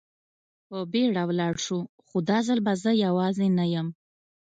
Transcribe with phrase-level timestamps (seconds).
[0.67, 3.87] په بېړه ولاړ شو، خو دا ځل به زه یوازې نه یم.